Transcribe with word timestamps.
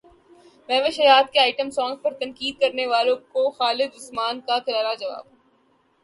مہوش 0.69 0.99
حیات 0.99 1.31
کے 1.33 1.39
item 1.39 1.69
song 1.69 1.95
پر 1.95 2.13
تنقید 2.19 2.59
کرنے 2.61 2.85
والوں 2.85 3.15
کو 3.33 3.49
خالد 3.49 3.95
عثمان 3.95 4.39
کا 4.47 4.57
کرارا 4.65 4.93
جواب 4.99 5.25